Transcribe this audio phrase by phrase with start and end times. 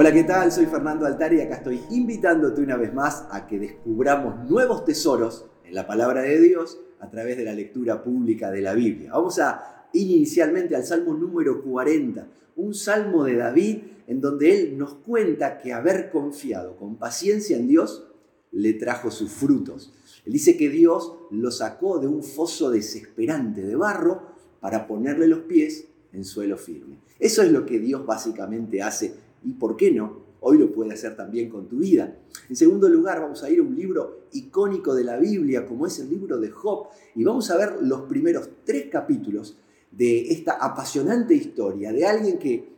[0.00, 0.52] Hola, ¿qué tal?
[0.52, 5.46] Soy Fernando Altari y acá estoy invitándote una vez más a que descubramos nuevos tesoros
[5.64, 9.10] en la palabra de Dios a través de la lectura pública de la Biblia.
[9.10, 14.94] Vamos a inicialmente al Salmo número 40, un salmo de David en donde él nos
[14.94, 18.06] cuenta que haber confiado con paciencia en Dios
[18.52, 19.92] le trajo sus frutos.
[20.24, 24.22] Él dice que Dios lo sacó de un foso desesperante de barro
[24.60, 27.00] para ponerle los pies en suelo firme.
[27.18, 30.28] Eso es lo que Dios básicamente hace y, ¿por qué no?
[30.40, 32.16] Hoy lo puede hacer también con tu vida.
[32.48, 35.98] En segundo lugar, vamos a ir a un libro icónico de la Biblia, como es
[35.98, 39.56] el libro de Job, y vamos a ver los primeros tres capítulos
[39.90, 42.68] de esta apasionante historia de alguien que,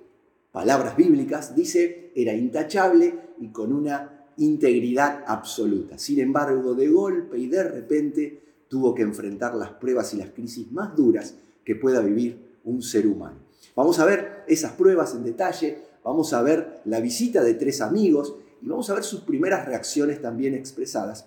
[0.53, 5.99] palabras bíblicas, dice era intachable y con una integridad absoluta.
[5.99, 10.71] Sin embargo, de golpe y de repente tuvo que enfrentar las pruebas y las crisis
[10.73, 13.39] más duras que pueda vivir un ser humano.
[13.77, 18.35] Vamos a ver esas pruebas en detalle, vamos a ver la visita de tres amigos
[18.63, 21.27] y vamos a ver sus primeras reacciones también expresadas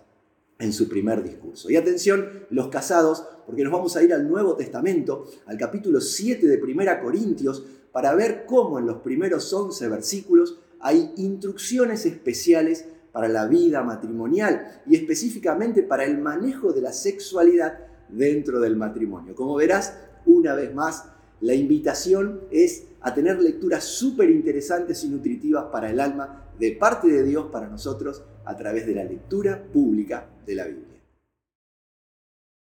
[0.59, 1.69] en su primer discurso.
[1.69, 6.47] Y atención, los casados, porque nos vamos a ir al Nuevo Testamento, al capítulo 7
[6.47, 13.27] de Primera Corintios, para ver cómo en los primeros 11 versículos hay instrucciones especiales para
[13.27, 17.77] la vida matrimonial y específicamente para el manejo de la sexualidad
[18.09, 19.35] dentro del matrimonio.
[19.35, 21.05] Como verás, una vez más,
[21.43, 27.09] la invitación es a tener lecturas súper interesantes y nutritivas para el alma de parte
[27.09, 31.01] de Dios para nosotros a través de la lectura pública de la Biblia.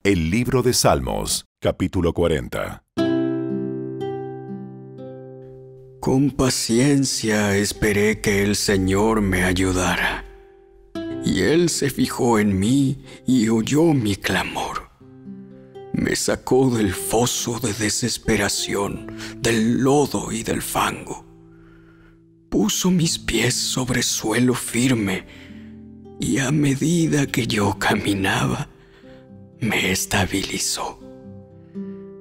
[0.04, 2.84] El libro de Salmos, capítulo 40.
[6.00, 10.24] Con paciencia esperé que el Señor me ayudara,
[11.26, 14.87] y Él se fijó en mí y oyó mi clamor
[15.98, 21.26] me sacó del foso de desesperación, del lodo y del fango.
[22.50, 25.26] Puso mis pies sobre suelo firme
[26.20, 28.70] y a medida que yo caminaba,
[29.60, 31.00] me estabilizó.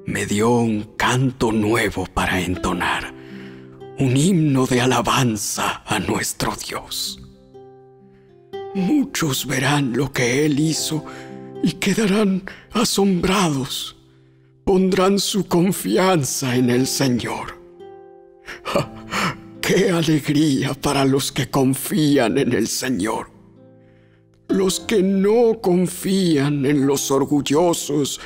[0.06, 3.12] Me dio un canto nuevo para entonar,
[3.98, 7.20] un himno de alabanza a nuestro Dios.
[8.74, 11.04] Muchos verán lo que Él hizo
[11.62, 13.96] y quedarán asombrados.
[14.64, 17.60] Pondrán su confianza en el Señor.
[19.60, 23.30] ¡Qué alegría para los que confían en el Señor!
[24.48, 28.20] Los que no confían en los orgullosos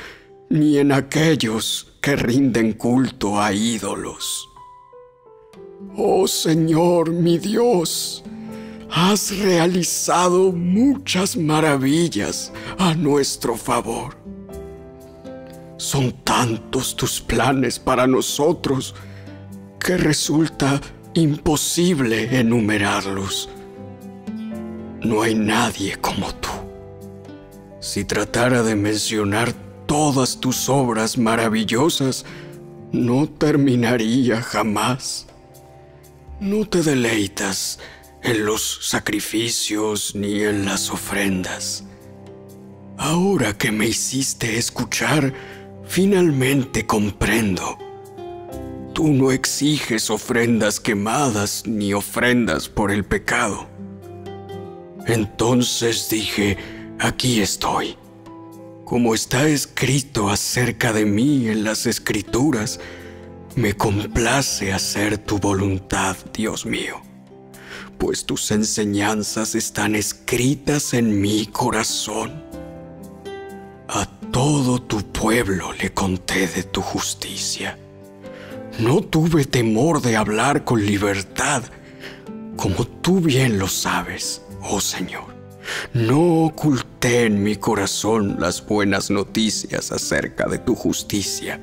[0.51, 4.49] ni en aquellos que rinden culto a ídolos.
[5.97, 8.23] Oh Señor mi Dios,
[8.93, 14.17] has realizado muchas maravillas a nuestro favor.
[15.77, 18.95] Son tantos tus planes para nosotros
[19.78, 20.81] que resulta
[21.15, 23.49] imposible enumerarlos.
[25.03, 26.51] No hay nadie como tú.
[27.81, 29.55] Si tratara de mencionar
[29.87, 32.27] todas tus obras maravillosas,
[32.93, 35.27] no terminaría jamás.
[36.41, 37.78] No te deleitas
[38.23, 41.85] en los sacrificios ni en las ofrendas.
[42.99, 45.33] Ahora que me hiciste escuchar,
[45.87, 47.79] finalmente comprendo.
[48.93, 53.67] Tú no exiges ofrendas quemadas ni ofrendas por el pecado.
[55.07, 56.59] Entonces dije,
[56.99, 57.97] aquí estoy.
[58.85, 62.81] Como está escrito acerca de mí en las escrituras,
[63.57, 67.09] me complace hacer tu voluntad, Dios mío
[68.00, 72.43] pues tus enseñanzas están escritas en mi corazón.
[73.88, 77.78] A todo tu pueblo le conté de tu justicia.
[78.78, 81.62] No tuve temor de hablar con libertad,
[82.56, 85.34] como tú bien lo sabes, oh Señor.
[85.93, 91.60] No oculté en mi corazón las buenas noticias acerca de tu justicia.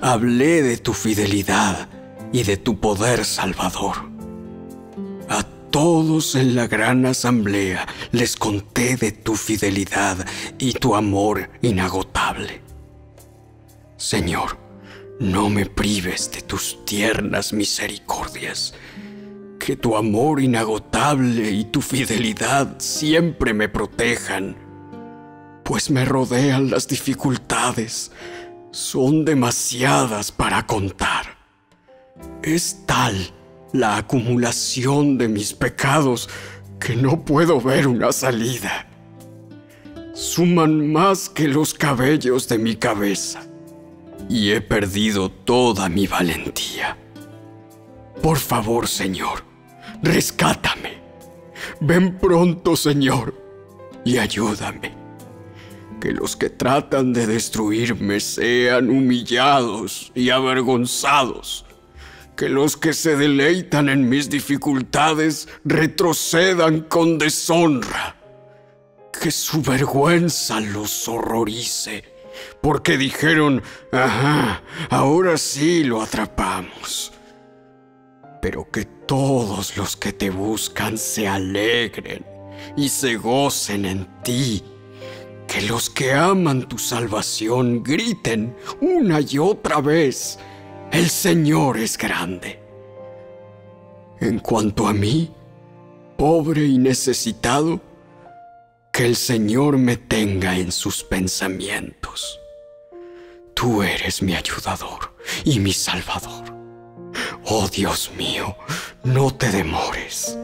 [0.00, 1.88] Hablé de tu fidelidad
[2.32, 4.15] y de tu poder salvador
[5.76, 10.16] todos en la gran asamblea les conté de tu fidelidad
[10.58, 12.62] y tu amor inagotable.
[13.98, 14.56] Señor,
[15.20, 18.72] no me prives de tus tiernas misericordias,
[19.60, 24.56] que tu amor inagotable y tu fidelidad siempre me protejan,
[25.62, 28.12] pues me rodean las dificultades,
[28.70, 31.36] son demasiadas para contar.
[32.42, 33.35] Es tal
[33.76, 36.28] la acumulación de mis pecados
[36.80, 38.88] que no puedo ver una salida.
[40.14, 43.42] Suman más que los cabellos de mi cabeza
[44.28, 46.96] y he perdido toda mi valentía.
[48.22, 49.44] Por favor, Señor,
[50.02, 50.98] rescátame.
[51.80, 53.34] Ven pronto, Señor,
[54.04, 54.94] y ayúdame.
[56.00, 61.65] Que los que tratan de destruirme sean humillados y avergonzados.
[62.36, 68.16] Que los que se deleitan en mis dificultades retrocedan con deshonra.
[69.20, 72.04] Que su vergüenza los horrorice.
[72.60, 73.62] Porque dijeron,
[73.92, 77.12] ajá, ahora sí lo atrapamos
[78.46, 82.24] pero que todos los que te buscan se alegren
[82.76, 84.62] y se gocen en ti.
[85.48, 90.38] Que los que aman tu salvación griten una y otra vez,
[90.96, 92.58] el Señor es grande.
[94.18, 95.30] En cuanto a mí,
[96.16, 97.82] pobre y necesitado,
[98.92, 102.40] que el Señor me tenga en sus pensamientos.
[103.52, 105.14] Tú eres mi ayudador
[105.44, 106.44] y mi salvador.
[107.44, 108.56] Oh Dios mío,
[109.04, 110.38] no te demores.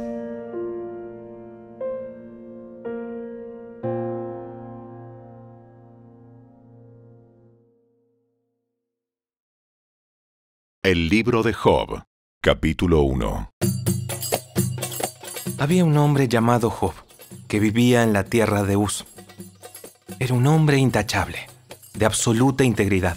[10.85, 12.03] El libro de Job,
[12.41, 13.53] capítulo 1.
[15.59, 16.95] Había un hombre llamado Job,
[17.47, 19.05] que vivía en la tierra de Uz.
[20.19, 21.39] Era un hombre intachable,
[21.95, 23.17] de absoluta integridad,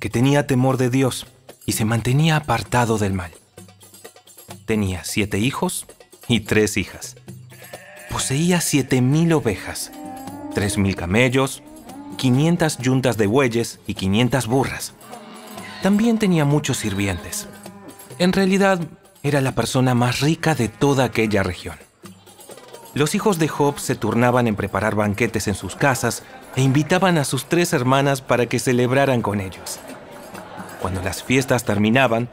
[0.00, 1.26] que tenía temor de Dios
[1.64, 3.30] y se mantenía apartado del mal.
[4.66, 5.86] Tenía siete hijos
[6.28, 7.16] y tres hijas.
[8.10, 9.92] Poseía siete mil ovejas,
[10.54, 11.62] tres mil camellos,
[12.18, 14.92] quinientas yuntas de bueyes y quinientas burras.
[15.82, 17.48] También tenía muchos sirvientes.
[18.18, 18.80] En realidad,
[19.24, 21.76] era la persona más rica de toda aquella región.
[22.94, 26.22] Los hijos de Job se turnaban en preparar banquetes en sus casas
[26.56, 29.80] e invitaban a sus tres hermanas para que celebraran con ellos.
[30.80, 32.28] Cuando las fiestas terminaban,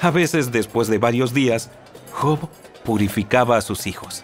[0.00, 1.70] a veces después de varios días,
[2.12, 2.38] Job
[2.84, 4.22] purificaba a sus hijos.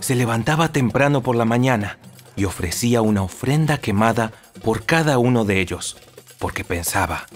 [0.00, 1.98] Se levantaba temprano por la mañana
[2.36, 5.96] y ofrecía una ofrenda quemada por cada uno de ellos,
[6.38, 7.26] porque pensaba,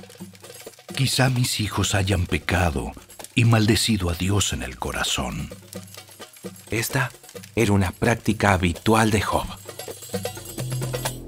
[0.98, 2.90] Quizá mis hijos hayan pecado
[3.36, 5.48] y maldecido a Dios en el corazón.
[6.72, 7.12] Esta
[7.54, 9.46] era una práctica habitual de Job.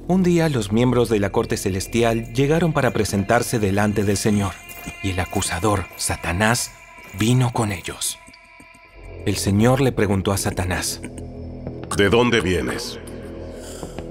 [0.09, 4.55] Un día los miembros de la corte celestial llegaron para presentarse delante del Señor,
[5.05, 6.73] y el acusador, Satanás,
[7.17, 8.19] vino con ellos.
[9.25, 11.01] El Señor le preguntó a Satanás,
[11.97, 12.99] ¿De dónde vienes?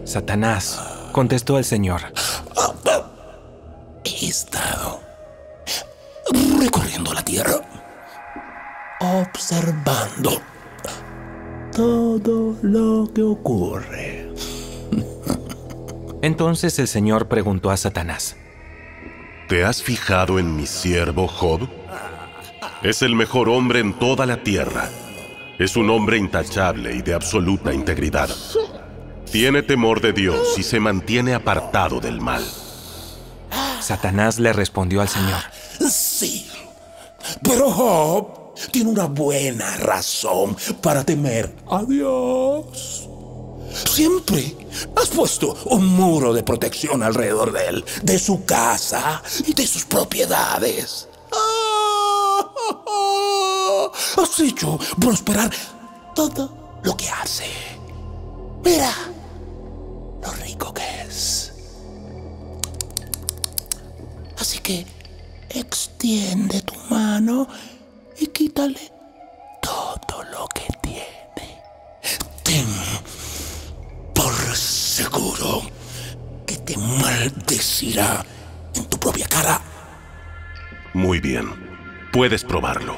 [0.05, 2.13] Satanás, contestó el Señor,
[9.21, 10.41] observando
[11.75, 14.29] todo lo que ocurre.
[16.21, 18.35] Entonces el Señor preguntó a Satanás,
[19.47, 21.67] ¿Te has fijado en mi siervo Job?
[22.83, 24.89] Es el mejor hombre en toda la tierra.
[25.57, 28.29] Es un hombre intachable y de absoluta integridad.
[29.31, 32.43] Tiene temor de Dios y se mantiene apartado del mal.
[33.81, 35.41] Satanás le respondió al Señor,
[35.89, 36.47] Sí,
[37.43, 38.38] pero Job
[38.71, 43.07] tiene una buena razón para temer a Dios.
[43.91, 44.55] Siempre
[44.95, 49.85] has puesto un muro de protección alrededor de él, de su casa y de sus
[49.85, 51.07] propiedades.
[54.17, 55.51] Has hecho prosperar
[56.15, 57.45] todo lo que hace.
[58.63, 58.93] Mira
[60.21, 61.51] lo rico que es.
[64.37, 64.85] Así que
[65.49, 67.47] extiende tu mano
[68.19, 68.91] y quítale
[69.61, 71.61] todo lo que tiene.
[72.43, 72.65] Ten
[74.13, 75.61] por seguro
[76.45, 78.25] que te maldecirá
[78.75, 79.61] en tu propia cara.
[80.93, 81.47] Muy bien,
[82.11, 82.97] puedes probarlo.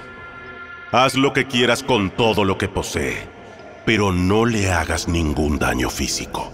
[0.92, 3.18] Haz lo que quieras con todo lo que posee,
[3.86, 6.52] pero no le hagas ningún daño físico.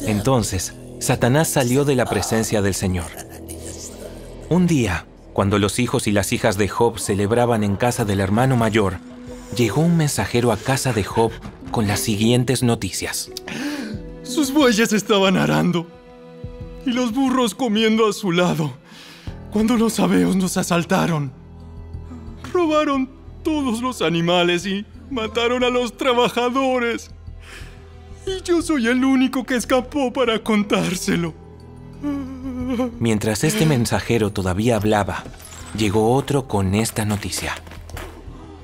[0.00, 3.06] Entonces, Satanás salió de la presencia del Señor.
[4.50, 8.56] Un día, cuando los hijos y las hijas de Job celebraban en casa del hermano
[8.56, 8.98] mayor,
[9.56, 11.32] llegó un mensajero a casa de Job
[11.72, 13.32] con las siguientes noticias.
[14.22, 15.88] Sus bueyes estaban arando
[16.86, 18.72] y los burros comiendo a su lado
[19.52, 21.32] cuando los abeos nos asaltaron.
[22.52, 23.10] Robaron
[23.42, 27.10] todos los animales y mataron a los trabajadores.
[28.24, 31.34] Y yo soy el único que escapó para contárselo.
[32.98, 35.24] Mientras este mensajero todavía hablaba,
[35.76, 37.54] llegó otro con esta noticia.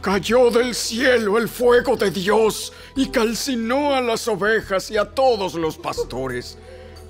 [0.00, 5.54] Cayó del cielo el fuego de Dios y calcinó a las ovejas y a todos
[5.54, 6.56] los pastores.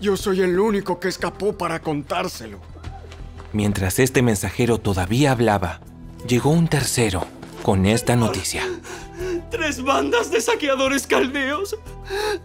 [0.00, 2.58] Yo soy el único que escapó para contárselo.
[3.52, 5.80] Mientras este mensajero todavía hablaba,
[6.26, 7.26] llegó un tercero
[7.62, 8.64] con esta noticia.
[9.50, 11.76] Tres bandas de saqueadores caldeos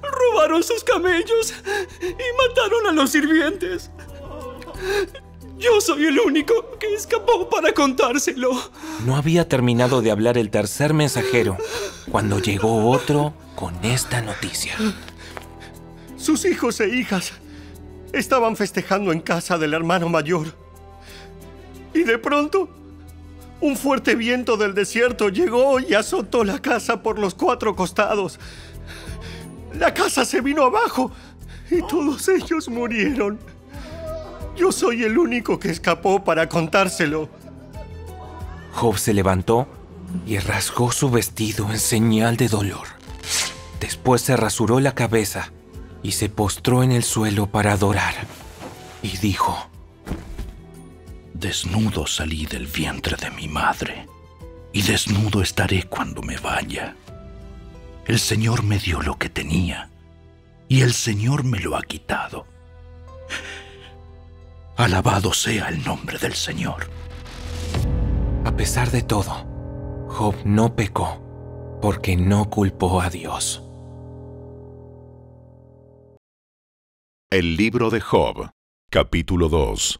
[0.01, 1.53] robaron sus camellos
[2.01, 3.89] y mataron a los sirvientes.
[5.57, 8.51] Yo soy el único que escapó para contárselo.
[9.05, 11.57] No había terminado de hablar el tercer mensajero
[12.11, 14.75] cuando llegó otro con esta noticia.
[16.17, 17.33] Sus hijos e hijas
[18.11, 20.53] estaban festejando en casa del hermano mayor.
[21.93, 22.69] Y de pronto,
[23.61, 28.39] un fuerte viento del desierto llegó y azotó la casa por los cuatro costados.
[29.79, 31.11] La casa se vino abajo
[31.71, 33.39] y todos ellos murieron.
[34.55, 37.29] Yo soy el único que escapó para contárselo.
[38.73, 39.67] Job se levantó
[40.25, 42.87] y rasgó su vestido en señal de dolor.
[43.79, 45.51] Después se rasuró la cabeza
[46.03, 48.13] y se postró en el suelo para adorar.
[49.01, 49.69] Y dijo,
[51.33, 54.07] Desnudo salí del vientre de mi madre,
[54.71, 56.95] y desnudo estaré cuando me vaya.
[58.07, 59.89] El Señor me dio lo que tenía,
[60.69, 62.45] y el Señor me lo ha quitado.
[64.77, 66.89] Alabado sea el nombre del Señor.
[68.43, 69.47] A pesar de todo,
[70.09, 73.63] Job no pecó porque no culpó a Dios.
[77.29, 78.49] El libro de Job,
[78.89, 79.99] capítulo 2.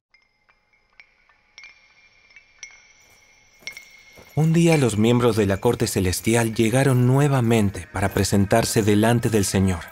[4.36, 9.86] Un día los miembros de la corte celestial llegaron nuevamente para presentarse delante del Señor,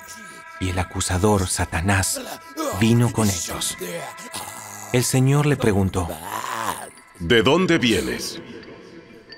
[0.60, 2.20] y el acusador, Satanás,
[2.82, 3.78] vino con ellos.
[4.94, 6.08] El Señor le preguntó,
[7.18, 8.40] ¿De dónde vienes?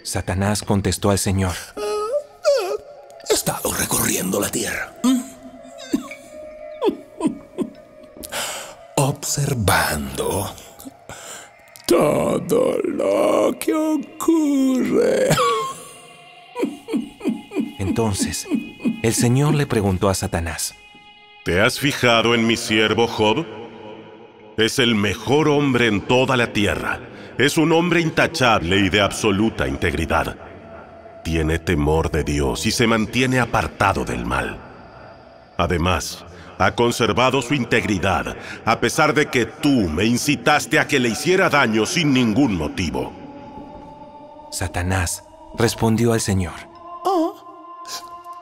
[0.03, 1.53] Satanás contestó al Señor,
[3.29, 4.93] He estado recorriendo la tierra.
[8.97, 10.53] Observando
[11.85, 15.29] todo lo que ocurre.
[17.79, 18.45] Entonces,
[19.03, 20.75] el Señor le preguntó a Satanás,
[21.45, 23.64] ¿Te has fijado en mi siervo Job?
[24.57, 26.99] Es el mejor hombre en toda la tierra.
[27.37, 30.37] Es un hombre intachable y de absoluta integridad.
[31.25, 34.57] Tiene temor de Dios y se mantiene apartado del mal.
[35.57, 36.23] Además,
[36.57, 41.49] ha conservado su integridad, a pesar de que tú me incitaste a que le hiciera
[41.49, 43.11] daño sin ningún motivo.
[44.51, 45.23] Satanás
[45.57, 46.53] respondió al Señor,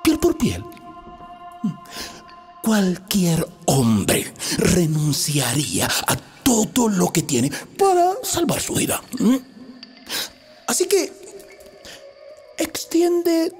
[0.03, 0.63] piel por piel.
[2.63, 9.01] Cualquier hombre renunciaría a todo lo que tiene para salvar su vida.
[9.19, 9.35] ¿Mm?
[10.67, 11.11] Así que
[12.57, 13.51] extiende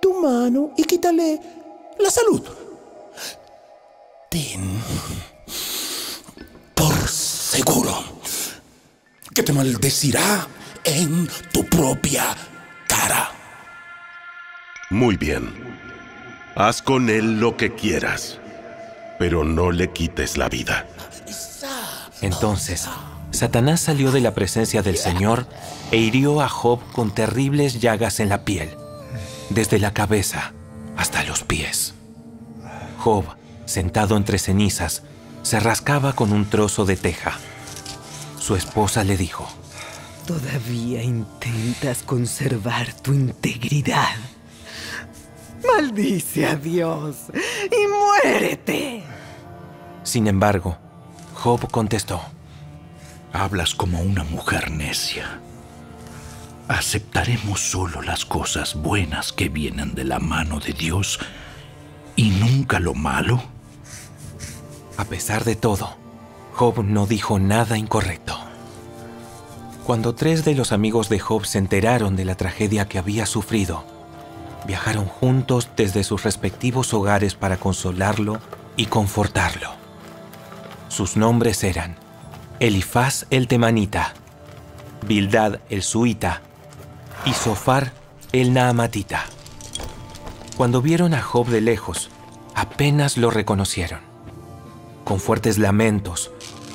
[0.00, 1.40] tu mano y quítale
[1.98, 2.42] la salud.
[4.30, 4.80] Ten
[6.74, 8.04] por seguro
[9.34, 10.46] que te maldecirá
[10.84, 12.36] en tu propia
[12.86, 13.32] cara.
[14.90, 15.52] Muy bien.
[16.56, 18.38] Haz con él lo que quieras,
[19.24, 20.86] pero no le quites la vida.
[22.20, 22.86] Entonces,
[23.30, 25.46] Satanás salió de la presencia del Señor
[25.90, 28.76] e hirió a Job con terribles llagas en la piel,
[29.48, 30.52] desde la cabeza
[30.98, 31.94] hasta los pies.
[32.98, 33.24] Job,
[33.64, 35.04] sentado entre cenizas,
[35.42, 37.38] se rascaba con un trozo de teja.
[38.38, 39.48] Su esposa le dijo,
[40.26, 44.16] Todavía intentas conservar tu integridad.
[45.66, 47.16] Maldice a Dios
[47.70, 49.02] y muérete.
[50.02, 50.76] Sin embargo,
[51.34, 52.20] Job contestó,
[53.32, 55.40] Hablas como una mujer necia.
[56.68, 61.18] Aceptaremos solo las cosas buenas que vienen de la mano de Dios
[62.16, 63.42] y nunca lo malo.
[64.96, 65.96] A pesar de todo,
[66.54, 68.38] Job no dijo nada incorrecto.
[69.84, 73.84] Cuando tres de los amigos de Job se enteraron de la tragedia que había sufrido,
[74.66, 78.40] viajaron juntos desde sus respectivos hogares para consolarlo
[78.76, 79.70] y confortarlo.
[80.88, 81.96] Sus nombres eran
[82.60, 84.14] Elifaz el temanita,
[85.06, 86.40] Bildad el suita
[87.24, 87.92] y Sofar
[88.32, 89.24] el naamatita.
[90.56, 92.10] Cuando vieron a Job de lejos,
[92.54, 94.00] apenas lo reconocieron.
[95.04, 96.30] Con fuertes lamentos,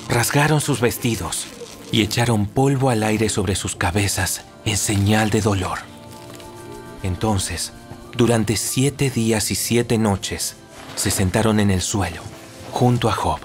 [0.08, 1.46] rasgaron sus vestidos
[1.90, 5.78] y echaron polvo al aire sobre sus cabezas en señal de dolor.
[7.02, 7.72] Entonces,
[8.16, 10.56] durante siete días y siete noches,
[10.96, 12.22] se sentaron en el suelo,
[12.72, 13.40] junto a Job,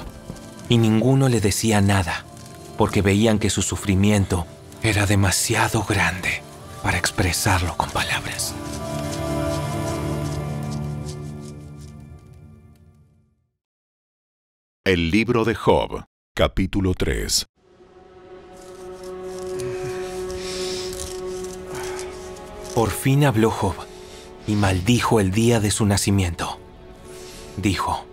[0.69, 2.25] y ninguno le decía nada,
[2.77, 4.45] porque veían que su sufrimiento
[4.81, 6.41] era demasiado grande
[6.83, 8.53] para expresarlo con palabras.
[14.83, 16.03] El libro de Job,
[16.35, 17.47] capítulo 3.
[22.75, 23.94] Por fin habló Job
[24.47, 26.59] y maldijo el día de su nacimiento.
[27.57, 28.05] Dijo,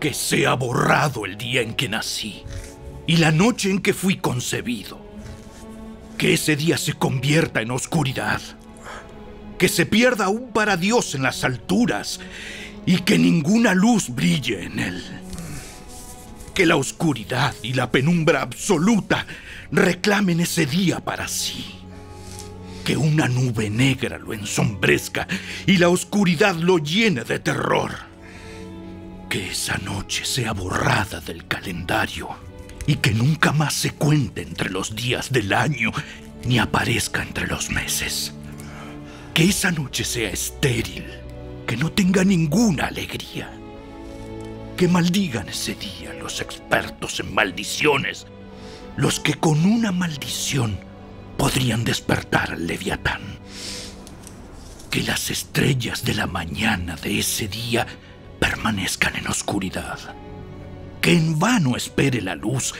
[0.00, 2.44] Que sea borrado el día en que nací
[3.06, 5.00] y la noche en que fui concebido.
[6.18, 8.40] Que ese día se convierta en oscuridad.
[9.58, 12.20] Que se pierda aún para Dios en las alturas
[12.86, 15.04] y que ninguna luz brille en él.
[16.54, 19.26] Que la oscuridad y la penumbra absoluta
[19.70, 21.81] reclamen ese día para sí.
[22.84, 25.28] Que una nube negra lo ensombrezca
[25.66, 27.92] y la oscuridad lo llene de terror.
[29.28, 32.28] Que esa noche sea borrada del calendario
[32.86, 35.92] y que nunca más se cuente entre los días del año
[36.44, 38.34] ni aparezca entre los meses.
[39.32, 41.04] Que esa noche sea estéril,
[41.66, 43.50] que no tenga ninguna alegría.
[44.76, 48.26] Que maldigan ese día los expertos en maldiciones,
[48.96, 50.78] los que con una maldición
[51.42, 53.20] podrían despertar al leviatán.
[54.92, 57.84] Que las estrellas de la mañana de ese día
[58.38, 59.98] permanezcan en oscuridad
[61.00, 62.74] que en vano espere la luz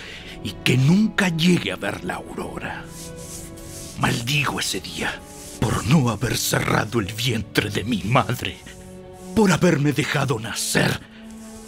[0.45, 2.85] y que nunca llegue a ver la aurora.
[3.99, 5.13] Maldigo ese día
[5.61, 8.59] por no haber cerrado el vientre de mi madre,
[9.35, 11.01] por haberme dejado nacer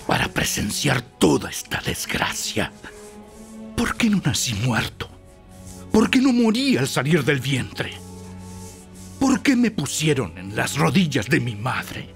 [0.06, 2.70] para presenciar toda esta desgracia.
[3.76, 5.13] ¿Por qué no nací muerto?
[5.94, 7.92] ¿Por qué no morí al salir del vientre?
[9.20, 12.08] ¿Por qué me pusieron en las rodillas de mi madre?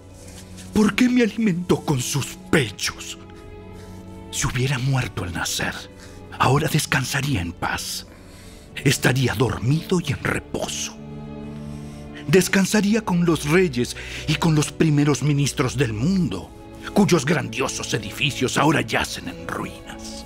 [0.75, 3.16] ¿Por qué me alimentó con sus pechos?
[4.32, 5.75] Si hubiera muerto al nacer,
[6.40, 8.08] ahora descansaría en paz.
[8.75, 10.97] Estaría dormido y en reposo.
[12.26, 16.50] Descansaría con los reyes y con los primeros ministros del mundo,
[16.94, 20.25] cuyos grandiosos edificios ahora yacen en ruinas.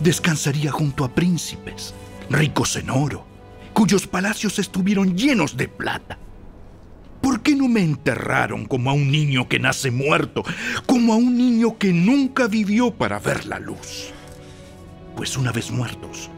[0.00, 1.94] Descansaría junto a príncipes,
[2.30, 3.26] ricos en oro,
[3.74, 6.18] cuyos palacios estuvieron llenos de plata.
[7.20, 10.42] ¿Por qué no me enterraron como a un niño que nace muerto,
[10.86, 14.12] como a un niño que nunca vivió para ver la luz?
[15.16, 16.30] Pues una vez muertos,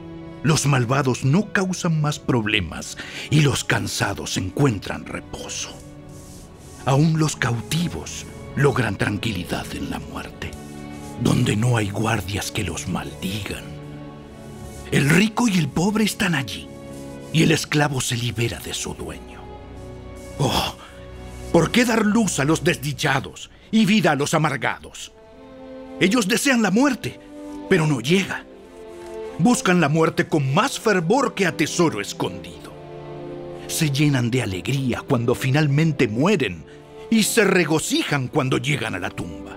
[0.42, 2.98] los malvados no causan más problemas
[3.30, 5.70] y los cansados encuentran reposo.
[6.84, 8.26] Aún los cautivos
[8.56, 10.50] logran tranquilidad en la muerte,
[11.22, 13.71] donde no hay guardias que los maldigan.
[14.92, 16.68] El rico y el pobre están allí,
[17.32, 19.40] y el esclavo se libera de su dueño.
[20.38, 20.74] Oh,
[21.50, 25.12] ¿por qué dar luz a los desdichados y vida a los amargados?
[25.98, 27.18] Ellos desean la muerte,
[27.70, 28.44] pero no llega.
[29.38, 32.70] Buscan la muerte con más fervor que a tesoro escondido.
[33.68, 36.66] Se llenan de alegría cuando finalmente mueren
[37.10, 39.56] y se regocijan cuando llegan a la tumba.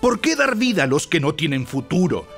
[0.00, 2.37] ¿Por qué dar vida a los que no tienen futuro,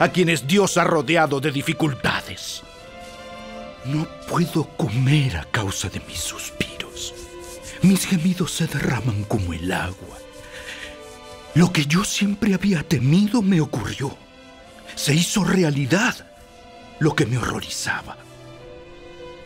[0.00, 2.62] a quienes Dios ha rodeado de dificultades?
[3.84, 7.14] No puedo comer a causa de mis suspiros.
[7.82, 10.18] Mis gemidos se derraman como el agua.
[11.54, 14.16] Lo que yo siempre había temido me ocurrió.
[14.94, 16.26] Se hizo realidad
[16.98, 18.16] lo que me horrorizaba.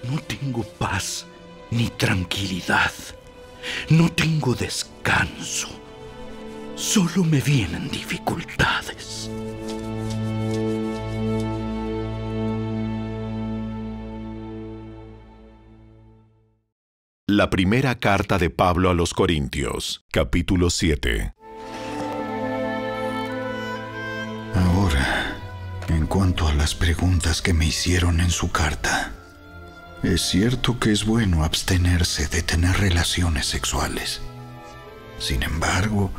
[0.05, 1.27] No tengo paz
[1.71, 2.93] ni tranquilidad.
[3.89, 5.69] No tengo descanso.
[6.77, 9.31] Solo me vienen dificultades.
[17.37, 21.35] La primera carta de Pablo a los Corintios, capítulo 7.
[24.55, 25.37] Ahora,
[25.89, 29.11] en cuanto a las preguntas que me hicieron en su carta,
[30.05, 34.21] es cierto que es bueno abstenerse de tener relaciones sexuales.
[35.19, 36.13] Sin embargo,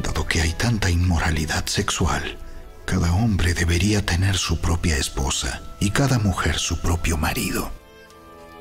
[0.00, 2.36] dado que hay tanta inmoralidad sexual,
[2.84, 7.70] cada hombre debería tener su propia esposa y cada mujer su propio marido.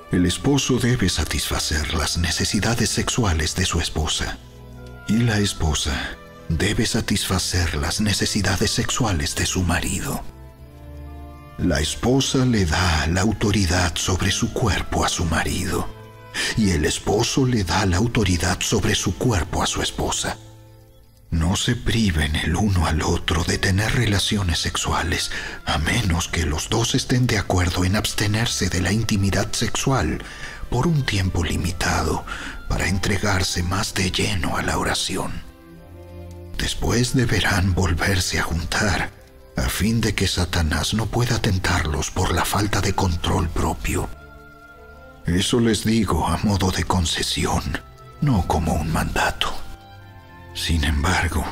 [0.09, 4.37] El esposo debe satisfacer las necesidades sexuales de su esposa
[5.09, 6.15] y la esposa
[6.47, 10.23] debe satisfacer las necesidades sexuales de su marido.
[11.57, 15.89] La esposa le da la autoridad sobre su cuerpo a su marido
[16.55, 20.37] y el esposo le da la autoridad sobre su cuerpo a su esposa.
[21.29, 25.29] No se priven el uno al otro de tener relaciones sexuales,
[25.65, 30.23] a menos que los dos estén de acuerdo en abstenerse de la intimidad sexual
[30.69, 32.25] por un tiempo limitado
[32.69, 35.43] para entregarse más de lleno a la oración.
[36.57, 39.11] Después deberán volverse a juntar,
[39.57, 44.09] a fin de que Satanás no pueda tentarlos por la falta de control propio.
[45.25, 47.63] Eso les digo a modo de concesión,
[48.21, 49.66] no como un mandato.
[50.57, 51.45] Sin embargo,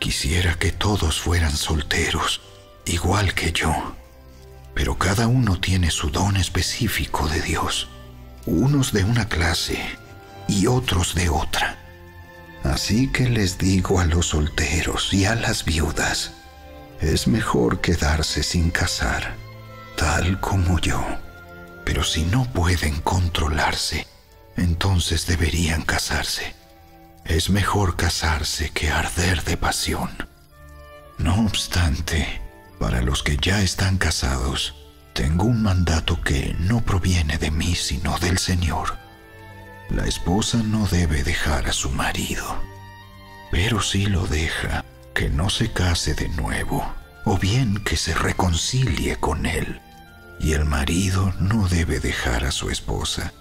[0.00, 2.40] quisiera que todos fueran solteros,
[2.84, 3.94] igual que yo.
[4.74, 7.88] Pero cada uno tiene su don específico de Dios.
[8.46, 9.78] unos de una clase
[10.48, 11.78] y otros de otra.
[12.64, 16.32] Así que les digo a los solteros y a las viudas,
[17.00, 19.36] es mejor quedarse sin casar,
[19.96, 21.04] tal como yo.
[21.84, 24.06] Pero si no pueden controlarse,
[24.56, 26.59] entonces deberían casarse.
[27.30, 30.10] Es mejor casarse que arder de pasión.
[31.16, 32.42] No obstante,
[32.80, 34.74] para los que ya están casados,
[35.12, 38.98] tengo un mandato que no proviene de mí sino del Señor.
[39.90, 42.60] La esposa no debe dejar a su marido,
[43.52, 46.84] pero si lo deja, que no se case de nuevo,
[47.24, 49.80] o bien que se reconcilie con él.
[50.40, 53.32] Y el marido no debe dejar a su esposa,